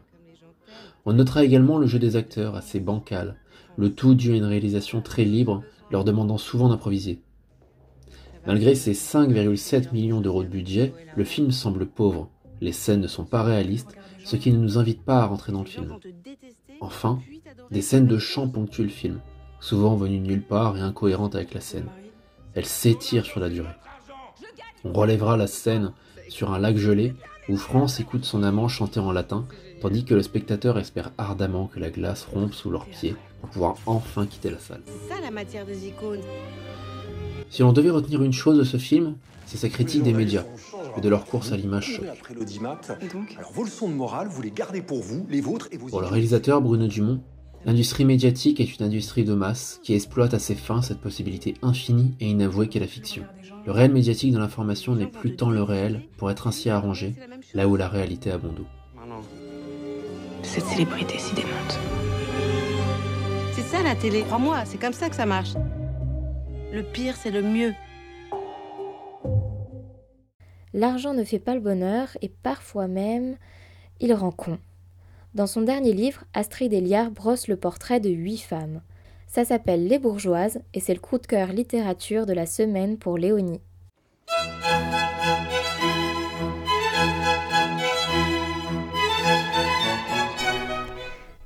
On 1.06 1.12
notera 1.12 1.44
également 1.44 1.78
le 1.78 1.88
jeu 1.88 2.00
des 2.00 2.16
acteurs, 2.16 2.56
assez 2.56 2.80
bancal, 2.80 3.36
le 3.76 3.92
tout 3.94 4.16
dû 4.16 4.32
à 4.32 4.38
une 4.38 4.46
réalisation 4.46 5.02
très 5.02 5.26
libre, 5.26 5.62
leur 5.92 6.06
demandant 6.06 6.38
souvent 6.38 6.70
d'improviser. 6.70 7.20
Malgré 8.48 8.76
ses 8.76 8.94
5,7 8.94 9.92
millions 9.92 10.22
d'euros 10.22 10.44
de 10.44 10.48
budget, 10.48 10.94
le 11.18 11.26
film 11.26 11.52
semble 11.52 11.86
pauvre. 11.86 12.30
Les 12.62 12.72
scènes 12.72 13.02
ne 13.02 13.08
sont 13.08 13.26
pas 13.26 13.44
réalistes, 13.44 13.96
ce 14.24 14.36
qui 14.36 14.52
ne 14.52 14.58
nous 14.58 14.78
invite 14.78 15.04
pas 15.04 15.20
à 15.20 15.26
rentrer 15.26 15.52
dans 15.52 15.62
le 15.62 15.66
film. 15.68 15.98
Enfin, 16.82 17.20
des 17.72 17.82
scènes 17.82 18.08
de 18.08 18.18
chant 18.18 18.48
ponctuent 18.48 18.84
le 18.84 18.90
film, 18.90 19.20
souvent 19.60 19.96
venues 19.96 20.20
nulle 20.20 20.44
part 20.44 20.78
et 20.78 20.82
incohérentes 20.82 21.36
avec 21.36 21.54
la 21.54 21.62
scène. 21.62 21.88
Elles 22.54 22.66
s'étirent 22.66 23.26
sur 23.26 23.40
la 23.40 23.50
durée. 23.50 23.76
On 24.84 24.94
relèvera 24.94 25.38
la 25.38 25.48
scène 25.48 25.92
sur 26.30 26.54
un 26.54 26.60
lac 26.60 26.78
gelé 26.78 27.14
où 27.50 27.58
France 27.58 28.00
écoute 28.00 28.26
son 28.26 28.44
amant 28.44 28.68
chanter 28.68 29.00
en 29.00 29.12
latin, 29.12 29.46
tandis 29.82 30.06
que 30.06 30.16
le 30.16 30.24
spectateur 30.24 30.80
espère 30.80 31.12
ardemment 31.18 31.68
que 31.68 31.80
la 31.80 31.90
glace 31.90 32.28
rompe 32.32 32.54
sous 32.54 32.72
leurs 32.72 32.86
pieds 32.86 33.16
pour 33.42 33.50
pouvoir 33.50 33.76
enfin 33.86 34.26
quitter 34.26 34.50
la 34.50 34.60
salle. 34.60 34.82
C'est 34.86 35.14
ça 35.14 35.22
la 35.22 35.32
matière 35.32 35.66
des 35.66 35.88
icônes. 35.88 36.22
Si 37.50 37.62
l'on 37.62 37.74
devait 37.74 37.92
retenir 37.92 38.24
une 38.24 38.34
chose 38.34 38.58
de 38.58 38.64
ce 38.64 38.78
film, 38.78 39.16
c'est 39.46 39.58
sa 39.58 39.70
critique 39.70 40.04
des 40.04 40.14
médias 40.14 40.46
et 40.98 41.02
de 41.02 41.10
leur 41.10 41.26
course 41.26 41.52
à 41.52 41.58
l'image 41.58 41.96
choc. 41.96 42.06
Après 42.12 42.34
l'audimat, 42.34 42.80
alors 43.38 43.52
vos 43.52 43.64
leçons 43.64 43.90
de 43.90 43.94
morale, 43.94 44.28
vous 44.30 44.42
les 44.42 44.52
gardez 44.52 44.82
pour 44.82 45.02
vous, 45.02 45.26
les 45.30 45.42
vôtres 45.42 45.68
et 45.72 45.78
vos 45.78 45.88
Pour 45.88 46.02
le 46.02 46.08
réalisateur 46.08 46.62
Bruno 46.62 46.88
Dumont, 46.88 47.22
l'industrie 47.66 48.06
médiatique 48.06 48.60
est 48.60 48.78
une 48.78 48.86
industrie 48.86 49.24
de 49.24 49.34
masse 49.34 49.80
qui 49.84 49.94
exploite 49.94 50.34
à 50.34 50.40
ses 50.40 50.56
fins 50.56 50.82
cette 50.82 51.02
possibilité 51.02 51.56
infinie 51.62 52.16
et 52.20 52.28
inavouée 52.28 52.68
qu'est 52.68 52.80
la 52.80 52.88
fiction. 52.88 53.24
Le 53.66 53.72
réel 53.72 53.92
médiatique 53.92 54.32
de 54.32 54.38
l'information 54.38 54.96
n'est 54.96 55.08
plus 55.08 55.36
tant 55.36 55.50
le 55.50 55.64
réel 55.64 56.04
pour 56.18 56.30
être 56.30 56.48
ainsi 56.48 56.70
arrangé, 56.70 57.16
là 57.54 57.68
où 57.68 57.76
la 57.76 57.88
réalité 57.88 58.32
a 58.32 58.38
bon 58.38 58.54
dos. 58.54 58.68
Cette 60.44 60.66
célébrité 60.66 61.18
s'y 61.18 61.34
démonte. 61.34 61.80
C'est 63.54 63.64
ça 63.64 63.82
la 63.82 63.96
télé, 63.96 64.22
crois-moi, 64.22 64.64
c'est 64.66 64.78
comme 64.78 64.94
ça 64.94 65.10
que 65.10 65.16
ça 65.16 65.26
marche. 65.26 65.54
Le 66.72 66.84
pire, 66.84 67.16
c'est 67.16 67.32
le 67.32 67.42
mieux. 67.42 67.74
L'argent 70.76 71.14
ne 71.14 71.24
fait 71.24 71.40
pas 71.40 71.54
le 71.54 71.62
bonheur 71.62 72.10
et 72.22 72.28
parfois 72.28 72.90
même, 72.90 73.38
il 74.02 74.14
rend 74.14 74.32
con. 74.32 74.60
Dans 75.34 75.48
son 75.48 75.62
dernier 75.62 75.94
livre, 75.94 76.26
Astrid 76.34 76.74
Eliard 76.74 77.12
brosse 77.12 77.48
le 77.48 77.56
portrait 77.56 78.02
de 78.02 78.10
huit 78.10 78.40
femmes. 78.40 78.82
Ça 79.26 79.46
s'appelle 79.46 79.88
Les 79.88 80.00
Bourgeoises 80.00 80.60
et 80.74 80.82
c'est 80.82 80.94
le 80.94 81.00
coup 81.00 81.18
de 81.18 81.28
cœur 81.28 81.54
littérature 81.54 82.26
de 82.26 82.34
la 82.34 82.46
semaine 82.46 82.98
pour 82.98 83.18
Léonie. 83.18 83.62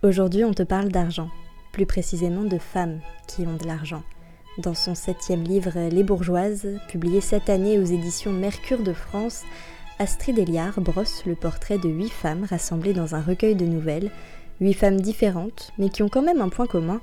Aujourd'hui, 0.02 0.44
on 0.44 0.54
te 0.56 0.64
parle 0.64 0.90
d'argent, 0.90 1.30
plus 1.72 1.86
précisément 1.86 2.46
de 2.46 2.58
femmes 2.58 3.00
qui 3.28 3.46
ont 3.46 3.58
de 3.58 3.68
l'argent. 3.68 4.02
Dans 4.60 4.74
son 4.74 4.94
septième 4.94 5.46
livre 5.46 5.88
Les 5.90 6.04
Bourgeoises, 6.04 6.68
publié 6.90 7.22
cette 7.22 7.50
année 7.50 7.80
aux 7.80 7.86
éditions 7.86 8.34
Mercure 8.34 8.84
de 8.84 8.92
France, 8.92 9.44
Astrid 10.00 10.38
Eliard 10.38 10.82
brosse 10.82 11.26
le 11.26 11.36
portrait 11.36 11.78
de 11.78 11.88
huit 11.88 12.10
femmes 12.10 12.44
rassemblées 12.44 12.92
dans 12.92 13.16
un 13.16 13.22
recueil 13.22 13.56
de 13.56 13.66
nouvelles, 13.66 14.12
huit 14.60 14.74
femmes 14.74 15.00
différentes, 15.00 15.72
mais 15.78 15.88
qui 15.88 16.04
ont 16.04 16.10
quand 16.10 16.22
même 16.22 16.42
un 16.42 16.50
point 16.50 16.68
commun, 16.68 17.00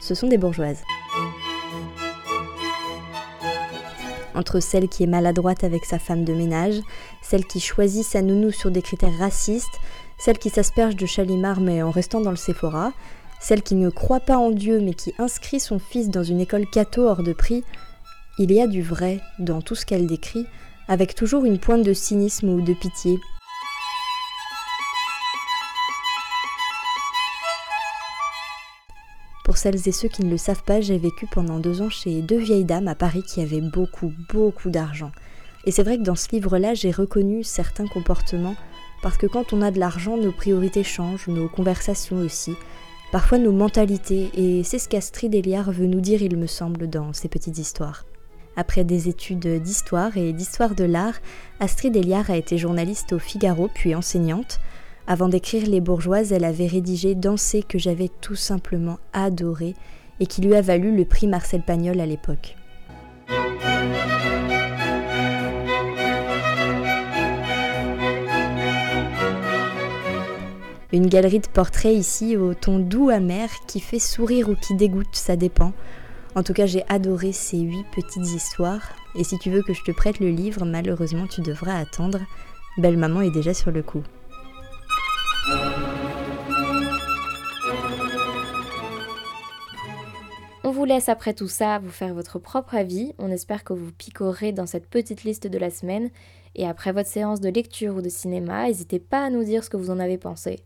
ce 0.00 0.14
sont 0.14 0.28
des 0.28 0.38
bourgeoises. 0.38 0.80
Entre 4.34 4.60
celle 4.60 4.88
qui 4.88 5.02
est 5.02 5.06
maladroite 5.06 5.62
avec 5.62 5.84
sa 5.84 5.98
femme 5.98 6.24
de 6.24 6.32
ménage, 6.32 6.80
celle 7.22 7.44
qui 7.44 7.60
choisit 7.60 8.04
sa 8.04 8.22
nounou 8.22 8.50
sur 8.50 8.70
des 8.70 8.80
critères 8.80 9.18
racistes, 9.18 9.78
celle 10.18 10.38
qui 10.38 10.48
s'asperge 10.48 10.96
de 10.96 11.04
Chalimard 11.04 11.60
mais 11.60 11.82
en 11.82 11.90
restant 11.90 12.22
dans 12.22 12.30
le 12.30 12.36
Sephora, 12.36 12.94
celle 13.44 13.62
qui 13.62 13.74
ne 13.74 13.90
croit 13.90 14.20
pas 14.20 14.38
en 14.38 14.50
Dieu 14.50 14.80
mais 14.80 14.94
qui 14.94 15.12
inscrit 15.18 15.60
son 15.60 15.78
fils 15.78 16.08
dans 16.08 16.22
une 16.22 16.40
école 16.40 16.64
catho 16.66 17.06
hors 17.06 17.22
de 17.22 17.34
prix, 17.34 17.62
il 18.38 18.50
y 18.50 18.58
a 18.58 18.66
du 18.66 18.80
vrai 18.80 19.20
dans 19.38 19.60
tout 19.60 19.74
ce 19.74 19.84
qu'elle 19.84 20.06
décrit, 20.06 20.46
avec 20.88 21.14
toujours 21.14 21.44
une 21.44 21.58
pointe 21.58 21.82
de 21.82 21.92
cynisme 21.92 22.48
ou 22.48 22.62
de 22.62 22.72
pitié. 22.72 23.18
Pour 29.44 29.58
celles 29.58 29.86
et 29.86 29.92
ceux 29.92 30.08
qui 30.08 30.24
ne 30.24 30.30
le 30.30 30.38
savent 30.38 30.64
pas, 30.64 30.80
j'ai 30.80 30.96
vécu 30.96 31.26
pendant 31.30 31.58
deux 31.58 31.82
ans 31.82 31.90
chez 31.90 32.22
deux 32.22 32.38
vieilles 32.38 32.64
dames 32.64 32.88
à 32.88 32.94
Paris 32.94 33.22
qui 33.22 33.42
avaient 33.42 33.60
beaucoup, 33.60 34.10
beaucoup 34.32 34.70
d'argent. 34.70 35.12
Et 35.66 35.70
c'est 35.70 35.82
vrai 35.82 35.98
que 35.98 36.02
dans 36.02 36.16
ce 36.16 36.30
livre-là, 36.30 36.72
j'ai 36.72 36.90
reconnu 36.90 37.44
certains 37.44 37.88
comportements, 37.88 38.56
parce 39.02 39.18
que 39.18 39.26
quand 39.26 39.52
on 39.52 39.60
a 39.60 39.70
de 39.70 39.78
l'argent, 39.78 40.16
nos 40.16 40.32
priorités 40.32 40.82
changent, 40.82 41.28
nos 41.28 41.50
conversations 41.50 42.16
aussi, 42.20 42.54
parfois 43.12 43.38
nos 43.38 43.52
mentalités, 43.52 44.30
et 44.34 44.62
c'est 44.64 44.78
ce 44.78 44.88
qu'Astrid 44.88 45.34
Eliard 45.34 45.70
veut 45.70 45.86
nous 45.86 46.00
dire, 46.00 46.22
il 46.22 46.36
me 46.36 46.46
semble, 46.46 46.88
dans 46.88 47.12
ces 47.12 47.28
petites 47.28 47.58
histoires. 47.58 48.04
Après 48.56 48.84
des 48.84 49.08
études 49.08 49.62
d'histoire 49.62 50.16
et 50.16 50.32
d'histoire 50.32 50.74
de 50.74 50.84
l'art, 50.84 51.14
Astrid 51.60 51.96
Eliard 51.96 52.30
a 52.30 52.36
été 52.36 52.56
journaliste 52.56 53.12
au 53.12 53.18
Figaro 53.18 53.68
puis 53.72 53.94
enseignante. 53.94 54.60
Avant 55.06 55.28
d'écrire 55.28 55.66
Les 55.66 55.80
Bourgeoises, 55.80 56.32
elle 56.32 56.44
avait 56.44 56.66
rédigé 56.66 57.14
Danser 57.14 57.62
que 57.62 57.78
j'avais 57.78 58.10
tout 58.20 58.36
simplement 58.36 58.98
adoré 59.12 59.74
et 60.20 60.26
qui 60.26 60.40
lui 60.40 60.54
a 60.54 60.60
valu 60.60 60.96
le 60.96 61.04
prix 61.04 61.26
Marcel 61.26 61.62
Pagnol 61.62 62.00
à 62.00 62.06
l'époque. 62.06 62.56
Une 70.94 71.08
galerie 71.08 71.40
de 71.40 71.48
portraits 71.48 71.92
ici 71.92 72.36
au 72.36 72.54
ton 72.54 72.78
doux 72.78 73.08
amer 73.08 73.50
qui 73.66 73.80
fait 73.80 73.98
sourire 73.98 74.48
ou 74.48 74.54
qui 74.54 74.76
dégoûte, 74.76 75.08
ça 75.12 75.34
dépend. 75.34 75.72
En 76.36 76.44
tout 76.44 76.52
cas, 76.52 76.66
j'ai 76.66 76.84
adoré 76.88 77.32
ces 77.32 77.58
huit 77.58 77.84
petites 77.92 78.28
histoires. 78.28 78.92
Et 79.16 79.24
si 79.24 79.36
tu 79.40 79.50
veux 79.50 79.64
que 79.64 79.72
je 79.72 79.82
te 79.82 79.90
prête 79.90 80.20
le 80.20 80.30
livre, 80.30 80.64
malheureusement, 80.64 81.26
tu 81.26 81.40
devras 81.40 81.76
attendre. 81.76 82.20
Belle 82.78 82.96
maman 82.96 83.22
est 83.22 83.32
déjà 83.32 83.52
sur 83.52 83.72
le 83.72 83.82
coup. 83.82 84.04
On 90.62 90.70
vous 90.70 90.84
laisse 90.84 91.08
après 91.08 91.34
tout 91.34 91.48
ça 91.48 91.80
vous 91.80 91.90
faire 91.90 92.14
votre 92.14 92.38
propre 92.38 92.76
avis. 92.76 93.14
On 93.18 93.32
espère 93.32 93.64
que 93.64 93.72
vous 93.72 93.90
picorez 93.90 94.52
dans 94.52 94.66
cette 94.66 94.88
petite 94.88 95.24
liste 95.24 95.48
de 95.48 95.58
la 95.58 95.70
semaine. 95.70 96.10
Et 96.54 96.68
après 96.68 96.92
votre 96.92 97.08
séance 97.08 97.40
de 97.40 97.48
lecture 97.48 97.96
ou 97.96 98.00
de 98.00 98.08
cinéma, 98.08 98.68
n'hésitez 98.68 99.00
pas 99.00 99.24
à 99.24 99.30
nous 99.30 99.42
dire 99.42 99.64
ce 99.64 99.70
que 99.70 99.76
vous 99.76 99.90
en 99.90 99.98
avez 99.98 100.18
pensé. 100.18 100.60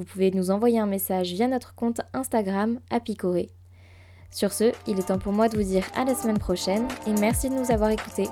Vous 0.00 0.06
pouvez 0.06 0.30
nous 0.30 0.50
envoyer 0.50 0.78
un 0.78 0.86
message 0.86 1.30
via 1.34 1.46
notre 1.46 1.74
compte 1.74 2.00
Instagram 2.14 2.80
à 2.88 3.00
picorer. 3.00 3.50
Sur 4.30 4.50
ce, 4.50 4.72
il 4.86 4.98
est 4.98 5.08
temps 5.08 5.18
pour 5.18 5.34
moi 5.34 5.50
de 5.50 5.58
vous 5.58 5.62
dire 5.62 5.84
à 5.94 6.06
la 6.06 6.14
semaine 6.14 6.38
prochaine 6.38 6.88
et 7.06 7.12
merci 7.20 7.50
de 7.50 7.54
nous 7.54 7.70
avoir 7.70 7.90
écoutés. 7.90 8.28